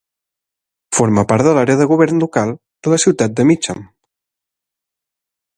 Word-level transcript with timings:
Forma 0.99 1.23
part 1.33 1.49
de 1.49 1.53
l'àrea 1.57 1.81
de 1.83 1.87
govern 1.93 2.23
local 2.25 2.55
de 2.89 2.95
la 2.95 3.01
ciutat 3.07 3.39
de 3.41 3.49
Mitcham. 3.51 3.87